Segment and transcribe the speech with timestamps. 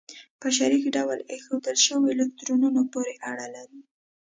[0.39, 3.81] په شریک ډول ایښودل شوو الکترونونو پورې اړه لري.